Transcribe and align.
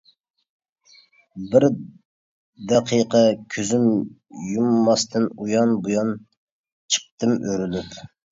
بىر 1.51 1.65
دەقىقە 2.71 3.21
كۆزۈم 3.57 3.85
يۇمماستىن، 4.53 5.29
ئۇيان-بۇيان 5.43 6.13
چىقتىم 6.97 7.37
ئۆرۈلۈپ. 7.51 8.03